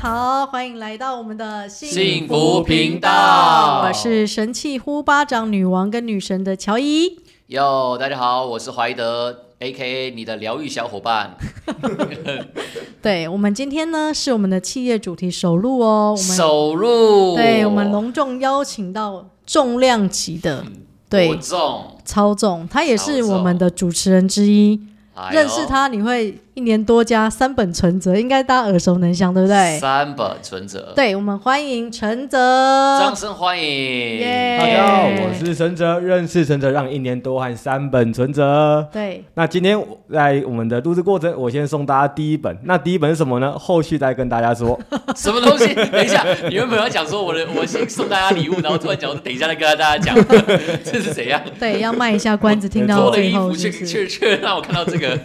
[0.00, 3.82] 好，欢迎来到我们的幸福频道。
[3.84, 7.18] 我是神器呼巴掌女王跟女神的乔伊。
[7.48, 11.36] 哟，大家好，我是怀德，A.K.A 你的疗愈小伙伴。
[13.02, 17.34] 对，我们今天呢是我们的企业主题首录哦，我们首录。
[17.34, 20.64] 对，我们隆重邀请到重量级的，
[21.10, 24.80] 对，重，超重，他也是我们的主持人之一。
[25.32, 29.78] 认识他你会一年多加三本存折，应该大家耳熟能详，对不对？
[29.78, 32.36] 三本存折，对，我们欢迎陈泽，
[32.98, 34.18] 掌声欢迎
[34.58, 38.84] 大家好，我是陈哲，认识陈哲让一年多换三本存折。
[38.92, 39.80] 对，那今天
[40.12, 42.58] 在我们的录制过程，我先送大家第一本。
[42.64, 43.56] 那第一本是什么呢？
[43.56, 44.76] 后续再跟大家说。
[45.14, 45.72] 什么东西？
[45.72, 50.16] 等一下，你原本要讲说我的， 我先送大家礼物，然后突然讲，等一下再跟大家讲，
[50.82, 51.40] 这是怎样？
[51.60, 55.16] 对，要卖一下关子，听到最后是是，确确确让我看到这个。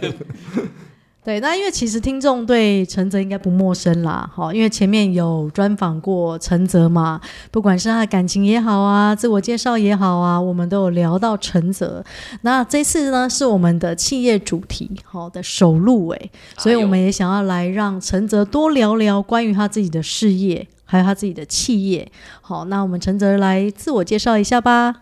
[1.24, 7.18] 对，那因为其实听众对陈泽应该不陌生啦，好，因为前面有专访过陈泽嘛，
[7.50, 12.04] 不管是他的感情也好啊，自我介绍也好啊，我们都有聊到陈泽。
[12.42, 22.06] 那这次呢，是我们的企业主题好的首录诶，所以我们也想要来让陈泽多聊聊关于他自己的事业，还有他自己的企业。
[22.42, 24.96] 好，那我们陈泽来自我介绍一下吧。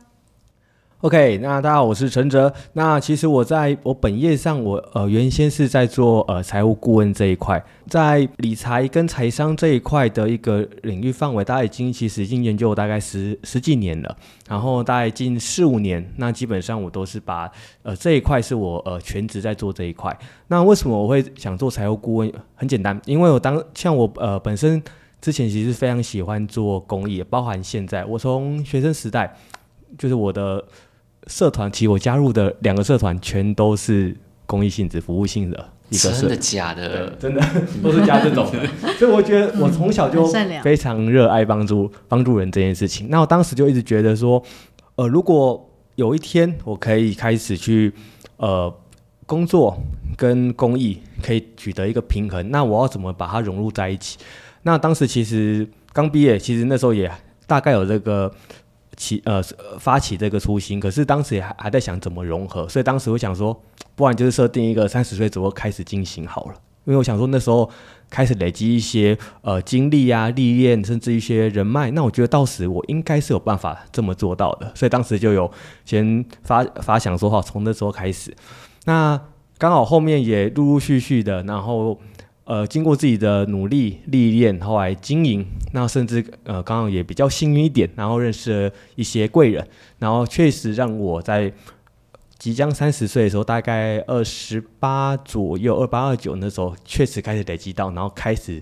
[1.03, 2.55] OK，那大家好，我是陈哲。
[2.75, 14.17] 那其实我在我本业上我，呃原先是在做呃财务顾问这一块，在理财跟财商这一块的一个领域范围，大概已经其实已经研究了大概十十几年了。
[14.49, 17.51] 然后大概近四五年，那基本上我都是把
[17.83, 20.17] 呃这一块是我呃全职在做这一块。
[20.47, 22.33] 那为什么我会想做财务顾问？
[22.55, 24.81] 很简单，因为我当像我呃本身
[25.21, 29.35] 之前其实非常喜欢做公益，包含现在我从学生时代
[29.99, 30.65] 就是我的。
[31.29, 36.21] 社团其实我加入的两个社团全都是公益性质、服务性的一个社。
[36.23, 37.11] 真的假的？
[37.19, 37.41] 真的
[37.83, 38.67] 都是加这种的。
[38.99, 40.27] 所以我觉得我从小就
[40.63, 43.09] 非常热爱帮助帮助人这件事情。
[43.09, 44.43] 那我当时就一直觉得说，
[44.97, 47.93] 呃，如果有一天我可以开始去
[48.37, 48.75] 呃
[49.25, 49.79] 工作
[50.17, 54.19] 跟公益可以取得一个平衡，那我要怎么把它融入在一起？
[54.63, 57.11] 那当时其实刚毕业，其实那时候也
[57.47, 58.33] 大概有这个。
[58.97, 59.43] 起呃
[59.79, 63.59] 发起这个初心，可是当时也还还在想怎么融合，所以当时我想说，
[63.95, 66.55] 不然就是设定一个三十岁左右开始进行好了，
[66.85, 67.69] 因为我想说那时候
[68.11, 75.51] 开始累积一些呃经历啊、历练，甚至一些人脉，那我觉得到时我应该是有办法这么做到的，所以当时就有
[75.85, 78.35] 先发发想说，好，从那时候开始，
[78.85, 79.21] 那
[79.59, 81.99] 刚好后面也陆陆续续的，然后。
[82.45, 89.67] 呃，经过自己的努力历练，后来经营，那甚至呃，刚好也比较幸运一点，然后认识了一些贵人，
[89.99, 91.53] 然后确实让我在
[92.39, 98.61] 即将三十岁的时候，大概二十八左右，二八二九那时候，确实开始累积到，然后开始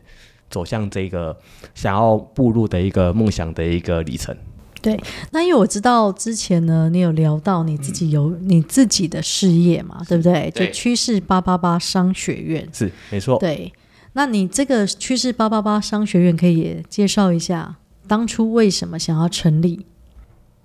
[0.51, 1.35] 走向这个
[1.75, 4.37] 想要步入的一个梦想的一个里程。
[4.83, 4.99] 对，
[5.33, 10.51] 那因为我知道之前呢，你有聊到你自己有你自己的事业嘛，嗯、对不对？
[10.55, 13.39] 对，就趋势八八八商学院是没错。
[13.39, 13.71] 对，
[14.15, 17.77] 那你这个趋势八八八商学院可以介绍一下
[18.09, 19.85] 当初为什么想要成立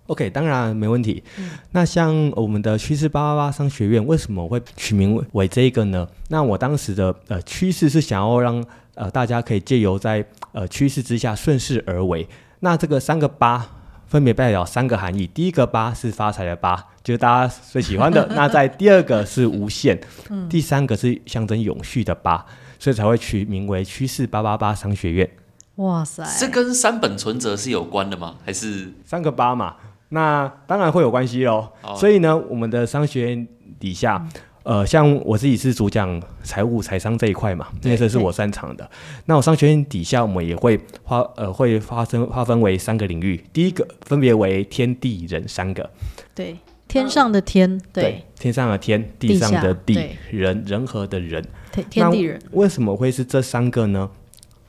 [0.08, 1.22] ？OK，当然没问题。
[1.38, 6.08] 嗯、那像我们的趋势八八八商学院为什么会取名为这个呢？
[6.30, 12.26] 那我当时的呃趋势是想要让呃大家可以借由在呃趋势之下顺势而为。
[12.62, 13.70] 那这个三个八。
[14.08, 18.28] 分别代表三个含义，第一个八是发财的八，就是大家最喜欢的。
[18.36, 20.00] 那在第二个是无限，
[20.30, 22.46] 嗯、第三个是象征永续的八，
[22.80, 25.30] 所以才会取名为趋势八八八商学院。
[25.76, 28.36] 哇塞，这跟三本存折是有关的吗？
[28.46, 29.76] 还是三个八嘛？
[30.10, 31.70] 那当然会有关系喽。
[31.82, 33.48] 哦、所以呢，我们的商学院
[33.80, 34.22] 底下。
[34.24, 38.90] 嗯呃，像我自己是主讲财务财商这一块嘛，因为这是我擅长的。
[39.26, 45.88] 那我商学院底下，我们也会划呃会划分划分为三个领域，第一个分别为天地人三个。
[46.34, 52.42] 对，天上的天，对，对天上的天，地上的地，地人人和的人，天地人。
[52.54, 54.10] 为什么会是这三个呢？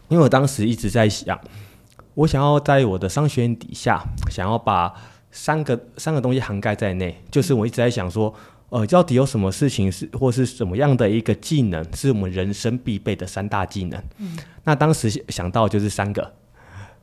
[0.08, 1.40] 因为我当时一直在想，
[2.12, 4.92] 我想要在我的商学院底下，想要把
[5.30, 8.34] 三个三个东西涵盖在内，就是我一直在想说。
[8.76, 13.98] 呃，到底有什么事情是，或是什么样的一个技能，是我们人生必备的三大技能？
[14.18, 16.34] 嗯，那当时想到就是三个，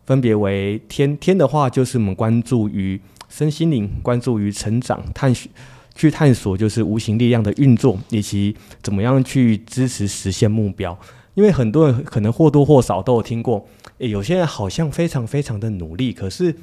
[0.06, 5.50] 分别为天天的话，就是我们关注于身心灵，关注于成长，探寻
[5.96, 10.96] 去探索就是无形力量的运作，以及怎么样去支持实现目标。
[11.34, 13.68] 因为很多人可能或多或少都有听过，
[13.98, 16.56] 诶，有些人好像非常非常的努力，可是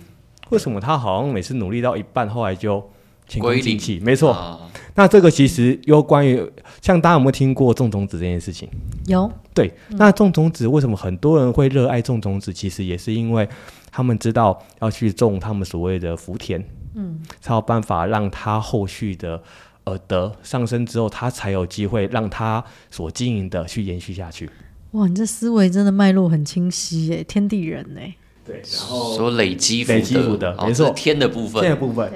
[0.50, 2.88] 为什么他好像每次努力到一半，后来就
[3.31, 3.99] 前功尽弃？
[4.00, 4.32] 没错。
[4.32, 4.59] 啊
[4.97, 6.44] 那这个其实有关于，
[6.82, 8.69] 像大家有没有听过种种子这件事情？
[9.06, 9.31] 有。
[9.55, 12.53] 对，那种种子为什么很多人会热爱种种子？
[12.53, 13.49] 其实也是因为
[13.91, 16.62] 他们知道要去种他们所谓的福田，
[16.94, 19.41] 嗯，才有办法让他后续的
[19.85, 24.50] 呃得上升之后，他才有机会让他所经营的去延续下去。
[24.91, 28.00] 哇，你这思维真的脉络很清晰耶，天地人呢？
[28.44, 32.12] 对，然后所累积累积福德，没错，天的部分，天的部分，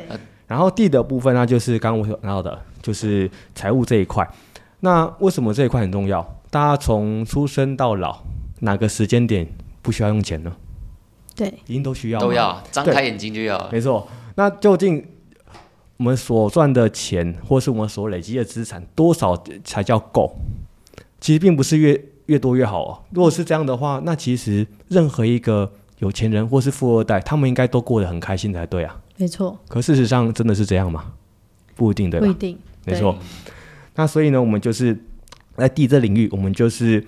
[0.54, 4.24] 然后地的部分呢，就是刚刚我说到的，就是财务这一块。
[4.78, 6.22] 那为什么这一块很重要？
[6.48, 8.22] 大家从出生到老，
[8.60, 9.44] 哪个时间点
[9.82, 10.52] 不需要用钱呢？
[11.34, 13.68] 对，一定都需要，都要张开眼睛就要。
[13.72, 14.06] 没错。
[14.36, 15.04] 那究竟
[15.96, 20.36] 我们所赚的钱，或是我们所累积的资产，多少才叫够？
[21.20, 23.02] 其实并不是越越多越好哦。
[23.10, 29.00] 如果是这样的话，那其实任何一个有钱人或是富二代，他们应该都过得很开心才对啊。
[29.16, 29.58] 没错。
[29.68, 31.12] 可事实上真的是这样吗？
[31.74, 32.26] 不一定，对吧？
[32.26, 32.58] 不一定。
[32.84, 33.16] 没错。
[33.94, 34.98] 那所以呢，我们就是
[35.56, 37.04] 在地这领域，我们就是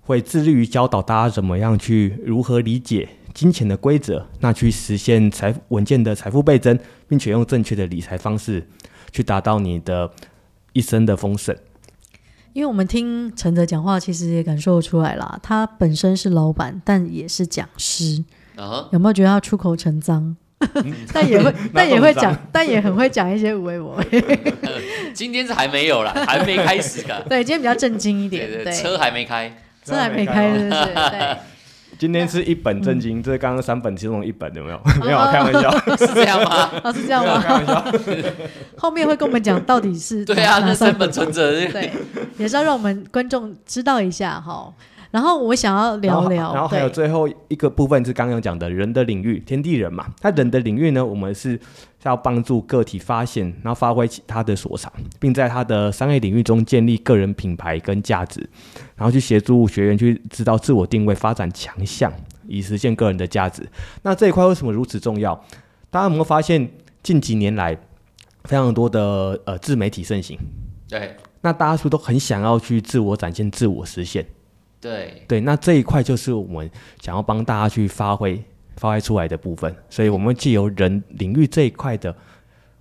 [0.00, 8.66] 会致力于教导大家怎么样去如何理解金钱的规则，那去实现财稳健的财富倍增，并且用正确的理财方式
[9.12, 10.10] 去达到你的
[10.72, 11.56] 一生的丰盛。
[12.52, 18.24] 因为我们听陈泽讲话，其实也感受出来了，他本身是老板，但也是讲师。
[18.56, 18.88] Uh-huh.
[18.90, 20.36] 有没有觉得他出口成章？
[21.12, 24.02] 但也会， 但也会讲， 但也很会讲一些无为我。
[25.14, 27.24] 今天是还没有啦，还没开始的。
[27.28, 28.46] 对，今天比较正经一点。
[28.46, 29.52] 对，对，对，车还没开，
[29.84, 30.84] 车还没开，是不是？
[30.94, 31.36] 对。
[31.98, 34.80] 今天是一本正经，嗯、这是刚刚三本其中一本，有没有？
[35.04, 36.70] 没有，开玩笑，是这样吗？
[36.82, 37.38] 啊，是这样吗？
[37.46, 37.84] 开玩笑。
[38.78, 41.90] 后面会跟我们讲到底是对啊，那三本存折，对，
[42.38, 44.72] 也是要让我们观众知道一下哈。
[45.10, 50.06] 然后我想要聊聊，然后，然后还有最后一个部分是刚刚讲的人的领域，天地人嘛。
[50.20, 51.58] 他人的领域呢，我们是
[52.04, 58.48] 要帮助个体发现，然后发挥其他的所长，并在他的商业领域中建立个人品牌跟价值，
[58.94, 62.12] 然后去协助学员去知道自我定位、发展强项，
[62.46, 63.68] 以实现个人的价值。
[64.02, 65.34] 那这一块为什么如此重要？
[65.90, 66.70] 大家有没有发现
[67.02, 67.76] 近几年来
[68.44, 70.38] 非常多的呃自媒体盛行？
[70.88, 74.24] 对，那大家是不是都很想要去自我展现、自我实现？
[74.80, 76.70] 对对，那这一块就是我们
[77.02, 78.42] 想要帮大家去发挥
[78.76, 82.14] 发挥出来的部分，所以我们借由人领域这一块的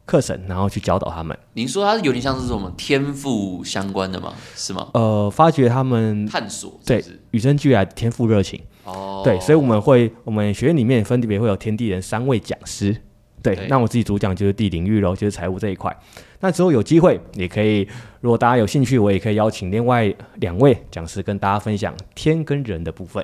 [0.06, 1.38] 课程，然后去教导他们。
[1.54, 4.34] 您说它有点像是什么天赋相关的吗？
[4.56, 4.88] 是吗？
[4.94, 8.62] 呃，发掘他们探索是是，对与生俱来的天赋热情。
[8.86, 12.96] 哦，对，所以我们会我们学院里面分别会有天地人三位讲师。
[13.42, 15.96] 对，对，那我自己主讲就是地领域喽，就是财务这一块。
[16.40, 17.88] 那之后有机会也可以，
[18.22, 23.24] 如果大家有兴趣，我也可以邀请另外两位讲师跟大家分享天跟人的部分。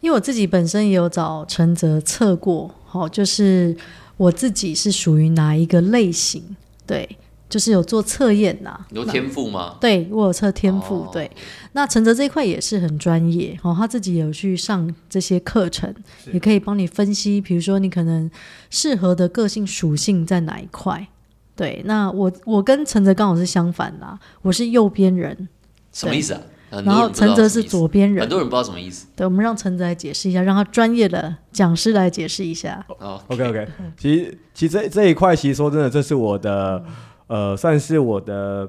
[0.00, 3.76] 因为我自己本身也有找陈泽测过，好，就是
[4.16, 6.56] 我自己是属于哪一个类型？
[6.86, 7.08] 对。
[7.48, 9.76] 就是有做测验呐，有天赋吗？
[9.80, 10.96] 对，我有测天赋。
[10.96, 11.30] 哦、对，
[11.72, 15.94] 那陈泽这一块也是很专业哦，他自己有去上这些课程，
[16.30, 18.30] 也可以帮你分析，比如说你可能
[18.68, 21.08] 适合的个性属性在哪一块。
[21.56, 25.48] 对，那我我跟陈泽刚好是相反啦，我是右边人，
[25.90, 26.42] 什么意思啊？
[26.84, 29.06] 然后陈泽是左边人，很多人不知道什么意思。
[29.16, 32.84] 对，我们让陈泽来解释一下，让他专业的讲师来解释一下。
[32.98, 33.66] 哦，OK OK，
[33.96, 36.84] 其实其实这这一块，其实说真的，这是我的。
[37.28, 38.68] 呃，算是我的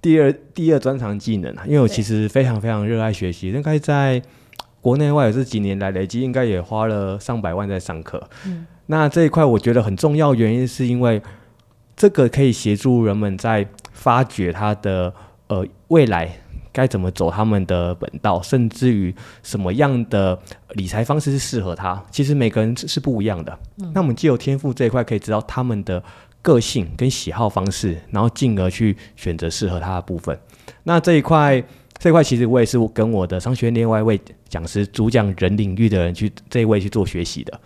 [0.00, 4.22] 第二第二专长技能，因为我其实非常非常热爱学习，应该在
[4.80, 8.22] 国内外也是几年来累积，应该也花了上百万在上课。
[8.46, 11.20] 嗯，那这一块我觉得很重要，原因是因为
[11.96, 15.12] 这个可以协助人们在发掘他的
[15.48, 16.30] 呃未来
[16.70, 20.38] 该怎么走他们的本道，甚至于什么样的
[20.74, 22.00] 理财方式是适合他。
[22.12, 23.58] 其实每个人是不一样的。
[23.82, 26.00] 嗯，那我们既有天赋这一块，可以知道他们的。
[26.46, 30.38] 个性跟喜好方式，然后进而去选择适合他的部分。
[30.84, 31.60] 那这一块，
[31.98, 37.60] 这一块其实我也是跟我的商学院另外一位讲师，主讲人领域的人去这一位去做学习的。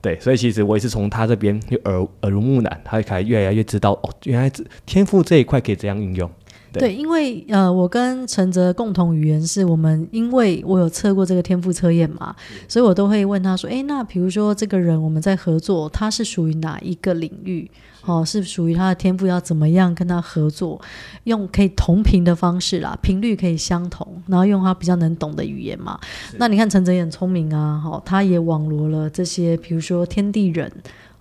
[0.00, 4.50] 对，所以其实我也是从他这边耳耳濡目染，他开始越来越知道哦，原来
[4.86, 6.28] 天赋这一块可以这样运用。
[6.72, 12.34] 对，对，因为呃，我跟陈泽共同语言是我们，因为我有测过这个天赋测验嘛，
[12.66, 17.70] 所以我都会问他说，诶，那比如说这个人我们在合作，他是属于哪一个领域？
[18.04, 20.80] 哦，是属于他的天赋，要怎么样跟他合作？
[21.22, 25.96] 用可以同频的方式啦，频率可以相同，然后用他比较能懂的语言嘛。
[26.36, 30.68] 那你看陈泽也很聪明啊，好、哦，他也网罗了这些，比如说天地人，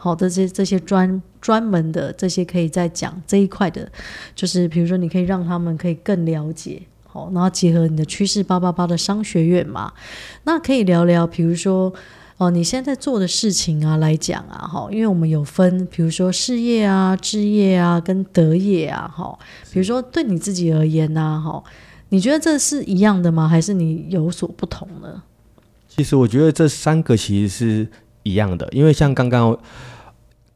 [0.04, 3.88] 好、的这这些专专门的这些可以在讲这一块的，
[4.34, 9.94] 就是比如说你可以让他们可以更了解，好、然后结合你的趋势八八八的商学院嘛，
[10.46, 11.94] 那可以聊聊，比如说。
[12.38, 19.38] 哦，你现在在做的事情啊，来讲啊，哈，因为我们有分，比如说事业啊、志业啊，跟德业啊，哈，
[19.72, 21.64] 比如说对你自己而言呐，哈，
[22.10, 23.48] 你觉得这是一样的吗？
[23.48, 25.22] 还是你有所不同呢？
[25.88, 27.88] 其实我觉得这三个其实是
[28.24, 29.56] 一样的，因为像刚刚，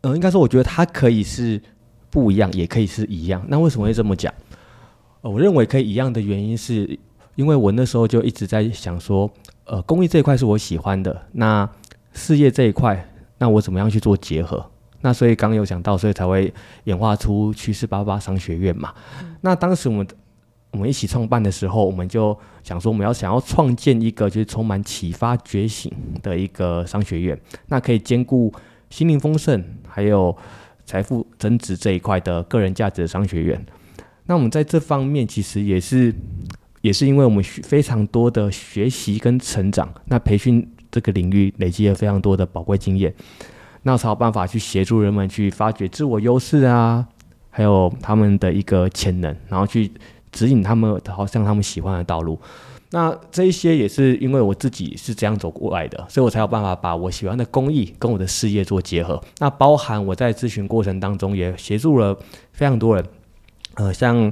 [0.06, 1.60] 呃，应该说我觉得它可以是
[2.12, 3.44] 不一样，也可以是一样。
[3.48, 4.32] 那为什么会这么讲？
[5.22, 7.00] 呃，我认为可以一样的原因是，
[7.34, 9.28] 因为我那时候就一直在想说，
[9.64, 11.68] 呃，公益这一块是我喜欢的，那
[12.14, 14.64] 事业这一块，那我怎么样去做结合？
[15.02, 18.94] 那所以刚刚有讲到，所以才会演化出趋势八八商学院嘛。
[19.22, 19.36] 嗯。
[19.42, 20.08] 那当时我们。
[20.72, 25.90] 我们一起创办的时候，我们就想说，我们要想要创建一个就是充满启发觉醒
[26.22, 28.52] 的一个商学院，那可以兼顾
[28.90, 30.36] 心灵丰盛还有
[30.86, 33.66] 财富增值这一块的个人价值商学院。
[34.26, 36.14] 那我们在这方面其实也是
[36.82, 43.14] 也是因为我们非常多的学习跟成长，那培训这个领域累积了非常多的宝贵经验，
[43.84, 47.08] 那才有办法去协助人们去发掘自我优势啊，
[47.50, 49.92] 还有他们的一个潜能，然后去。
[50.32, 52.38] 指引他们好像他们喜欢的道路，
[52.92, 59.22] 那这一些也是因为我自己是这样走过来的，所以我才有办法把我喜欢的公益跟我的事业做结合。
[59.40, 62.18] 那包含我在咨询过程当中也协助了
[62.54, 63.06] 非常多人，
[63.74, 64.32] 呃，像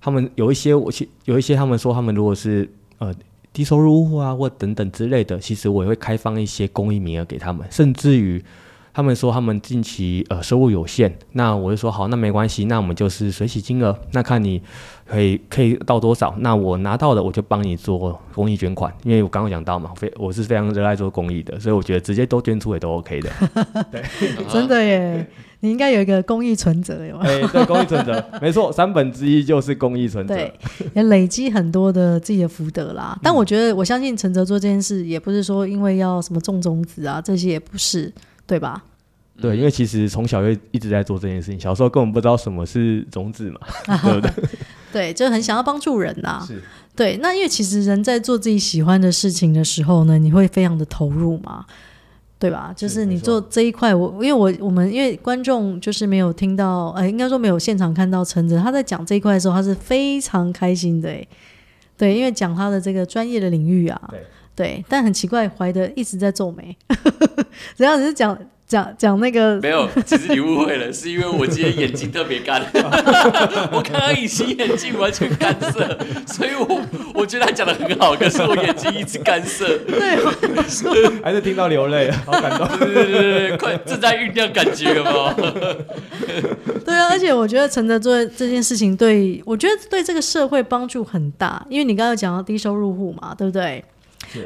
[0.00, 3.14] 他们有一些我其有一些他们说他们如果是呃
[3.52, 8.42] 低收入户啊或等等之类的，其实我也会开放一些公益名额给他们，甚至于。
[8.92, 14.60] 他们说他们近期呃收入有限，那我就说好，那没关系，那我们就是随喜金额，那看你
[15.06, 23.30] 可以可以到多少，那我拿到的我就帮你做公益捐款，因为我刚刚讲到嘛，非我是非常热爱做公益的，所以我觉得直接都捐出也都 OK 的。
[23.92, 24.02] 对，
[24.52, 25.26] 真的耶，
[25.60, 27.22] 你应该有一个公益存折有吗？
[27.24, 30.52] 哎，对，公益存折，没错， 三本之一就是公益存折，对，
[30.94, 33.18] 也累积很多的自己的福德啦。
[33.22, 38.12] 但我觉得我相信承泽做这件事，也不是说因为要什么种种子啊，这些也不是。
[38.50, 38.82] 对吧？
[39.40, 43.60] 对，因为其实从小就一直在做这件事情，小时候根本不知道什么是种子嘛，
[44.02, 44.32] 对不对？
[44.92, 46.48] 对，就很想要帮助人呐、啊。
[46.96, 47.16] 对。
[47.22, 51.64] 那因为其实人在做自己喜欢的事情的时候呢，你会非常的投入嘛，
[52.40, 52.74] 对吧？
[52.76, 61.26] 就是你做这一块，我因为我我们因为观众就是没有听到，呃，应该说没有现场看到陈哲他在讲这一块的时候，他是非常开心的，哎，
[61.96, 64.00] 对，因为讲他的这个专业的领域啊。
[64.10, 64.20] 对
[64.60, 66.76] 对，但很奇怪，怀德一直在皱眉，
[67.78, 68.38] 只要你是讲
[68.68, 72.60] 讲讲那个，没有，其实你误会了，是因为我今天眼睛特别干，
[73.72, 76.78] 我刚刚隐形眼镜完全干涩，所以我
[77.14, 80.22] 我觉得他讲的很好，可是我眼睛一直干涩，对，
[81.24, 85.32] 还是听到流泪，好感动，对对对对，快正在酝酿感觉有没有？
[86.84, 93.82] 对啊，而且我觉得承德做这件事情对，对我觉得对这个社会帮助很大，因为你刚刚讲到低收入户嘛，对不对？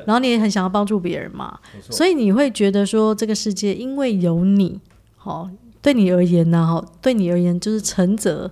[0.07, 1.59] 然后你也很想要帮助别人嘛，
[1.91, 4.81] 所以你会觉得说这个世界因为有你，
[5.17, 5.49] 好，
[5.83, 8.50] 对你而言呢，好，对你而言就是承泽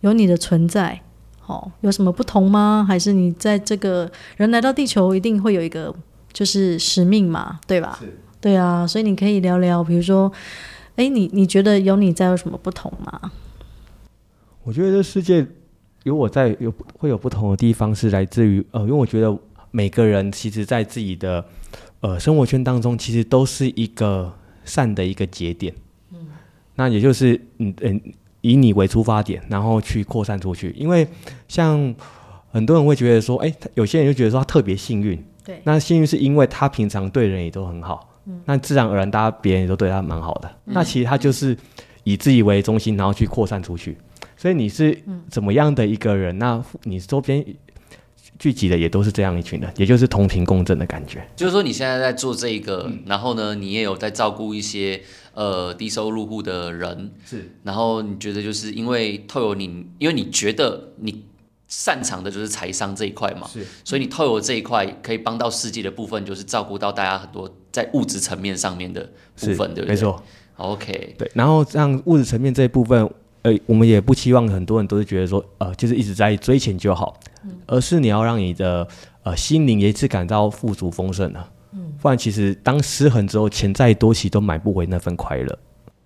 [0.00, 1.00] 有你的存在，
[1.40, 2.84] 好，有什么不同吗？
[2.86, 5.94] 还是你在这个人来到地球一定会有一个
[6.32, 7.98] 就是使命嘛，对吧？
[8.40, 10.30] 对啊，所以你可以聊聊，比如说，
[10.96, 13.32] 哎，你你觉得有你在有什么不同吗？
[14.64, 15.46] 我觉得这世界
[16.02, 19.38] 有我在有会有不同的地方是来自于呃，因为我觉得。
[19.76, 21.44] 每个人其实，在自己的
[21.98, 24.32] 呃生活圈当中，其实都是一个
[24.64, 25.74] 善的一个节点。
[26.12, 26.28] 嗯，
[26.76, 28.00] 那也就是嗯嗯，
[28.40, 30.70] 以你为出发点，然后去扩散出去。
[30.78, 31.04] 因为
[31.48, 31.92] 像
[32.52, 35.20] 很多人会觉得说，哎，有些人就觉得说他特别幸运。
[35.44, 38.20] 对，那幸运是因为他平常对人也都很好。
[38.26, 40.48] 嗯，那自然而然，大家别人也都对他蛮好的。
[40.66, 41.56] 嗯，那其实他就是
[42.04, 43.98] 以自己为中心，然后去扩散出去。
[44.36, 44.96] 所以你是
[45.28, 46.38] 怎么样的一个人？
[46.38, 47.44] 那你周边。
[48.38, 51.24] 聚集的也都是这样一群人，也就是同频共振的感觉。
[51.36, 55.00] 就是说，你现在在做这个，嗯、然后呢，你也有在照顾一些
[55.34, 57.50] 呃低收入户的人，是。
[57.62, 61.24] 然后你觉得，就是因为透有你，因为你觉得你
[61.68, 63.64] 擅长的就是财商这一块嘛，是。
[63.84, 69.86] 所以你透有这一块可以帮到世界的部分，就是照顾到大家很多在物质层面上面的部分，对不对？
[69.86, 70.22] 没错。
[70.56, 71.14] OK。
[71.16, 73.08] 对，然后像物质层面这一部分。
[73.44, 78.88] 呃，我们也不期望很多人都是觉得说，呃，就是一直在追钱就好，嗯、而是你要让你的
[79.22, 85.58] 呃心灵也是感到富足丰盛的，嗯，不然其实当失衡之后，钱再多其实都买不回那份快乐。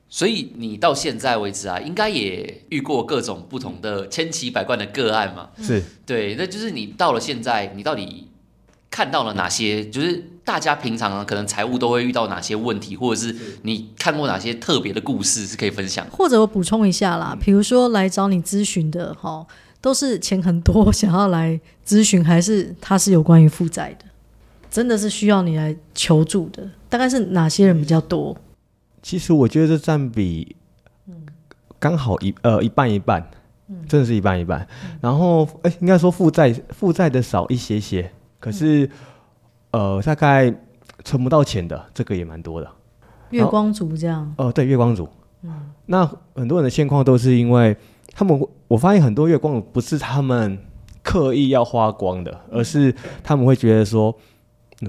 [0.09, 5.51] 所以你到现在为止啊，应该也遇过各种不同的千奇百怪的个案嘛？
[5.63, 8.29] 是，对，那就是你到了现在，你到底
[8.91, 9.89] 看到了哪些？
[9.89, 10.31] 就是。
[10.49, 16.07] 大家平常可能财务都会遇到哪些问题，或者是你看过哪些特别的故事是可以分享？
[16.11, 19.47] 或者我补充一下啦，比如说来找你咨询的哈，
[19.83, 24.07] 都是钱很多想要来咨询，还是他是有关于负债的，
[24.71, 26.67] 真的是需要你来求助的？
[26.89, 28.35] 大概是哪些人比较多？
[29.03, 30.57] 其实我觉得这占比
[31.79, 33.31] 刚好一呃一半一半，
[33.69, 34.67] 嗯，真的是一半一半。
[34.83, 38.91] 嗯、然后，哎、欸，应该说负债负债的少一些些，可是，嗯、
[39.71, 40.55] 呃，大概
[41.05, 42.71] 存不到钱的这个也蛮多的。
[43.31, 44.25] 月光族这样？
[44.39, 45.09] 哦、呃，对，月光族。
[45.43, 47.77] 嗯，那很多人的现况都是因为
[48.15, 50.59] 他们，我发现很多月光族不是他们
[51.03, 54.15] 刻意要花光的，而是他们会觉得说，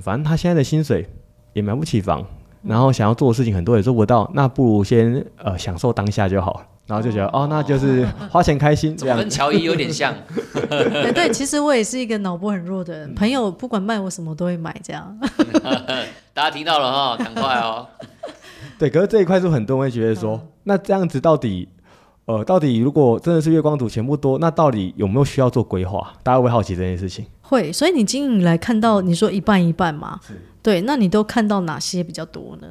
[0.01, 1.07] 反正他现在的薪水
[1.53, 2.25] 也买不起房，
[2.63, 6.65] 然后想要做的事情很多也做不到，那不如先呃享受当下就好了。
[6.89, 10.11] 然后就觉得哦，哦，那就是花钱开心，这样跟乔伊有点像。
[10.67, 15.15] 对对，其实我也是一个脑波很弱的人，朋友不管卖我什么都会买，这样。
[16.33, 17.85] 大家听到了哈，赶快哦。
[18.79, 21.69] 对，可是这一块是很多人会觉得说，嗯、那这样子到底，
[22.25, 26.11] 呃，到底如果真的是月光族钱不多，那到底有没有需要做规划？
[26.23, 27.23] 大家会好奇这件事情。
[27.41, 30.19] 会，所以你经营来看到你说一半一半嘛？
[30.27, 32.67] 是对，那你都看到哪些比较多呢？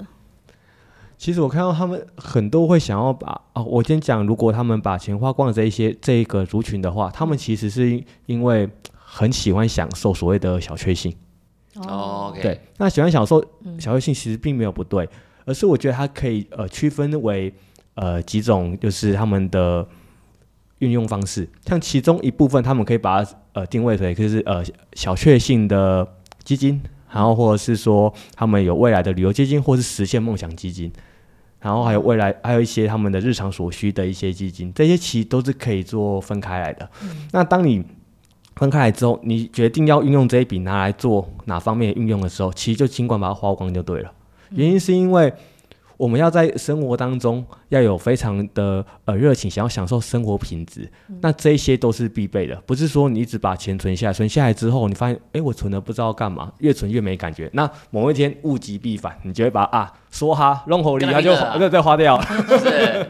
[1.18, 11.12] 其实我看到他们很多会想要把哦，我先讲，如果他们把钱花光了这一些这一个族群的话，他们其实是因为很喜欢享受所谓的小确幸。
[11.74, 13.44] 哦，okay、对，那喜欢享受
[13.80, 15.08] 小确幸其实并没有不对，
[15.44, 17.52] 而是我觉得它可以呃区分为
[17.94, 19.84] 呃几种，就是他们的
[20.78, 21.48] 运用方式。
[21.66, 26.06] 像其中一部分，他们可以把它呃定位为就是呃小确幸的
[26.44, 26.80] 基金，
[27.12, 30.92] 然后或者是说他们有未来的旅游基金，或是实现梦想基金。
[31.60, 36.88] 然后还有未来，还有一些他们的日常所需的一些基金，这些其实都是可以做分开来的。
[37.02, 37.84] 嗯、那当你
[38.56, 44.12] 分开来之后，你决定要运用这一笔拿来做哪方面的运用的时候，其实就尽管把它花光就对了。
[44.50, 45.32] 原因是因为。
[45.98, 52.54] 我们要在生活当中要有非常的呃热情，想要享受生活品质，嗯、那这些都是必备的。
[52.64, 57.50] 不是说你一直把钱存下来，存下来之后，你发现，哎，我存了不知道干嘛，越存越没感觉。
[57.52, 63.06] 那某一天物极必反，你就会把啊说哈弄好利，它就再再花掉， 是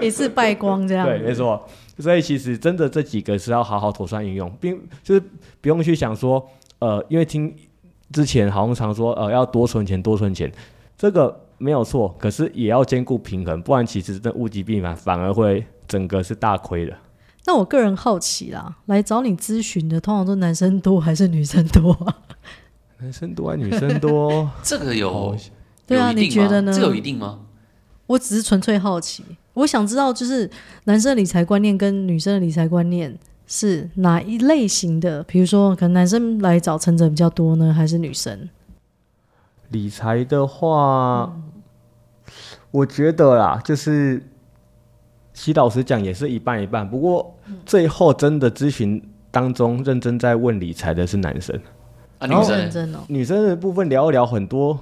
[0.00, 1.06] 一次败光这样。
[1.06, 1.62] 对，没错。
[1.98, 5.22] 所以其实真的这几个是要好好妥善运用，并就是
[5.60, 6.42] 不用去想说，
[6.78, 7.54] 呃，因为听
[8.10, 10.50] 之前好像常说，呃，要多存钱，多存钱，
[10.96, 11.38] 这个。
[11.62, 16.92] 没有错，可是也要兼顾平衡，不然其实这物极必反，反而会整个是大亏的。
[17.46, 22.18] 那我个人好奇啦，来找你咨询的通常都男生多还是女生多啊？
[22.98, 24.50] 男生多还是女生多？
[24.64, 25.36] 这个有，哦、
[25.86, 26.72] 对啊，你觉得呢？
[26.72, 27.38] 这有一定吗？
[28.08, 30.50] 我只是纯粹好奇，我想知道就是
[30.84, 35.22] 男生的理财观念跟女生的理财观念是哪一类型的？
[35.22, 38.48] 比如说，可能男生来找陈哲比较多呢，还是女生？
[39.70, 41.32] 理财的话。
[41.36, 41.51] 嗯
[42.72, 44.20] 我觉得啦，就是，
[45.32, 46.88] 其实老实讲也是一半一半。
[46.88, 51.54] 不过最后真的咨询当中认真在问理财的是男生，
[52.18, 54.78] 啊，女生，女生的部分聊一聊很多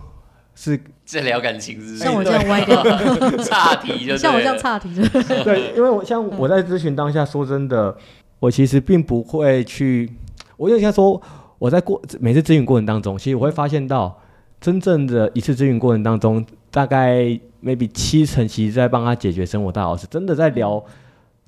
[0.54, 2.82] 是在聊感情，是像我这样歪掉，
[3.44, 5.02] 岔题就像我这样岔题就
[5.42, 7.96] 对，因为我像我在咨询当下说真的，
[8.38, 10.08] 我其实并不会去，
[10.56, 11.20] 我就想说
[11.58, 14.16] 我在过每次咨询过程当中，其实我会发现到
[14.60, 17.40] 真正的一次咨询过程当中大概。
[17.62, 20.82] maybe 七成其实在帮他解决生活大小事，真的在聊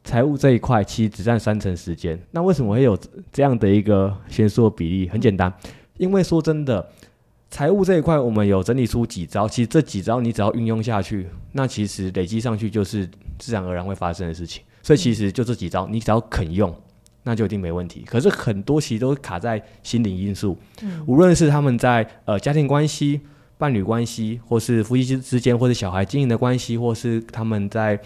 [0.04, 2.20] 财务这一块，其实只占三成时间。
[2.32, 2.94] 那为什么会有
[3.32, 5.08] 这样的一个悬殊的比例？
[5.08, 5.50] 很简单，
[5.96, 6.86] 因为说真的，
[7.50, 13.08] 财务这一块我们有整理出几招，其实这几招你只要运用下去，那其实累积上去就是
[13.38, 14.62] 自然而然会发生的事情。
[14.82, 16.70] 所以其实就这几招，你只要肯用，
[17.22, 18.04] 那就一定没问题。
[18.06, 20.58] 可是很多其实都卡在心理因素，
[21.06, 23.22] 无论是他们在呃家庭关系。
[23.62, 27.96] 伴侣关系，或是夫妻之之间，或是小孩经营的关系，或是他们在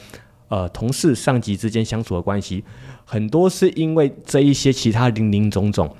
[0.49, 2.63] 呃同事、上级之间相处的关系，
[3.07, 5.91] 很多是因为这一些其他零零总总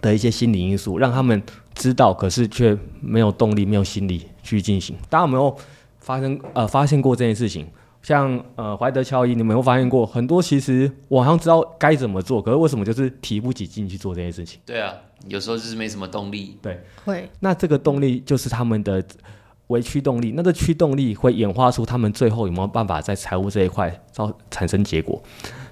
[0.00, 1.42] 的一些心理因素，让他们
[1.74, 4.94] 知道，可是却没有动力、没有心理去进行。
[5.10, 5.52] 大家有没有
[5.98, 7.66] 发生呃发现过这件事情？
[8.04, 10.42] 像呃怀德乔伊，你们有没有发现过很多？
[10.42, 14.60] 其实我好像知道该怎么做，可是为什么就是提不起劲去做这件事情？
[14.66, 14.92] 对啊，
[15.26, 16.58] 有时候就是没什么动力。
[16.60, 17.30] 对，会。
[17.40, 19.02] 那这个动力就是他们的
[19.68, 25.22] 为驱动力，那这驱动力会演化出他们最后有没有办法在财务这一块造产生结果？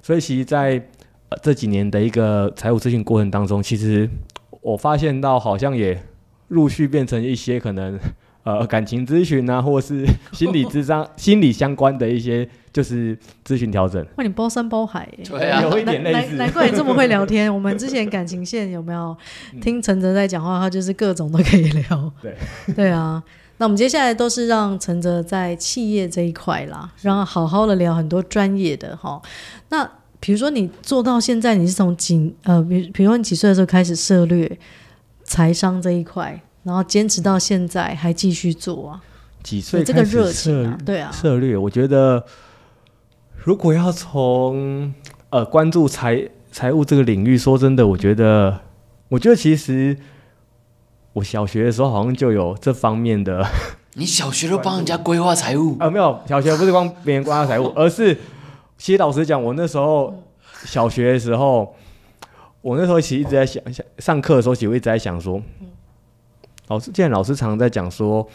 [0.02, 0.82] 所以其实在
[1.28, 4.08] 呃这几年的一个财务咨询过程当中，其实
[4.62, 6.02] 我发现到好像也
[6.48, 8.00] 陆续变成一些可能。
[8.44, 14.04] 呃，感情咨询啊，或是心理智商、 心理相关的一些，就是咨询调整。
[14.16, 16.34] 哇，你包山包海，对啊， 有一点类似。
[16.34, 17.46] 难怪你这么会聊天。
[17.54, 19.16] 我们之前感情线有没有
[19.60, 20.58] 听陈哲在讲话？
[20.58, 22.12] 他就是各种都可以聊。
[22.20, 22.36] 对，
[22.74, 23.22] 对啊。
[23.58, 29.22] 那我们接下来都是让陈哲在企业这一块啦，然后好好的聊很多专业的哈。
[29.68, 34.58] 那比如说你做到现在，你是从几呃，比比如说你几岁的时候开始涉略
[35.22, 36.42] 财商这一块？
[36.62, 39.02] 然后坚持到现在还继续做啊？
[39.42, 40.78] 几岁这个热情啊？
[40.86, 41.56] 对啊，策略。
[41.56, 42.24] 我觉得
[43.36, 44.94] 如果要从
[45.30, 48.60] 呃关注财财务这个领域，说真的，我觉得，
[49.08, 49.96] 我觉得其实
[51.14, 53.44] 我小学的时候好像就有这方面的。
[53.94, 55.76] 你小学都帮人家规划财务？
[55.82, 58.16] 啊，没有，小学不是帮别人规划财务，而是
[58.78, 60.14] 其实老实讲，我那时候
[60.64, 61.74] 小学的时候，
[62.60, 65.42] 我那时候其实一直在想，想上课的时候，其实我一直在想说，
[66.72, 68.26] 老师，既然老师常常在讲说。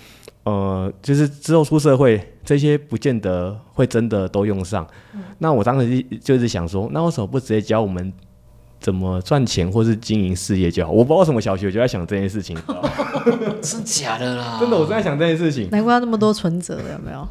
[0.44, 4.88] 呃，就是之后出社会，这些不见得会真的都用上。
[5.14, 8.14] 嗯、那我当时就是想说，那为什么不直接教我们
[8.80, 10.92] 怎么赚钱或是经营事业就好？
[10.94, 12.56] 我不知道为什么小学就在想这件事情，
[13.62, 14.56] 是 假的啦。
[14.62, 15.70] 真的，我正在想这件事情。
[15.70, 17.28] 难怪那么多存折，有没有？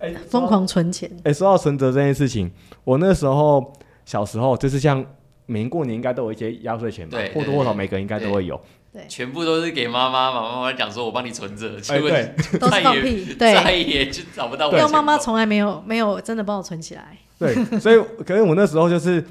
[0.00, 1.08] 哎、欸，疯狂存钱。
[1.18, 2.50] 哎、欸，说到存折这件事情，
[2.82, 3.72] 我那时候
[4.04, 5.06] 小时候就是像
[5.46, 8.60] 每年过年应该都有一些压岁钱吧，或多或少每个人应该都会有。
[8.90, 12.08] 对全部都是给妈妈嘛，妈妈讲说我帮你存着，结果
[12.58, 14.78] 都是放屁，对，再也就找不到我。
[14.78, 17.18] 因为妈妈从来没有没有真的帮我存起来。
[17.38, 19.22] 对，所以可能我那时候就是，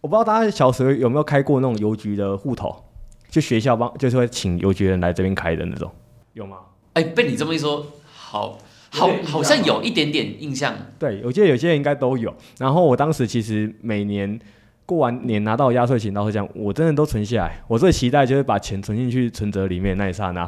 [0.00, 2.84] 我不知道大家小时候有没有开过那种邮局的户头，
[3.30, 5.90] 就学校帮就是会请邮局人来这边开的那种，
[6.34, 6.58] 有吗？
[6.92, 8.58] 哎、欸，被你这么一说，好
[8.90, 10.76] 好好像有一点点印象。
[10.98, 12.34] 对，我记得有些人应该都有。
[12.58, 14.38] 然后我当时其实每年。
[14.86, 17.60] 过完年拿到压岁钱，倒是这样，我真的都存下来。
[17.66, 20.44] 我最期待就是把钱存进去存折里面那一刹那。